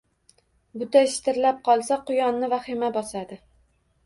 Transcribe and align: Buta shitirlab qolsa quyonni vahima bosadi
Buta 0.83 1.03
shitirlab 1.15 1.59
qolsa 1.69 1.99
quyonni 2.09 2.51
vahima 2.55 2.91
bosadi 2.97 3.41